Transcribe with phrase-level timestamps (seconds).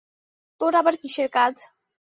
[0.59, 1.53] তোর আবার কীসের কাজ?